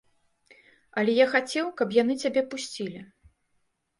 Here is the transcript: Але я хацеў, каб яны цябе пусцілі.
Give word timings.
Але 1.01 1.11
я 1.17 1.27
хацеў, 1.33 1.69
каб 1.81 1.93
яны 2.01 2.17
цябе 2.23 2.41
пусцілі. 2.53 2.99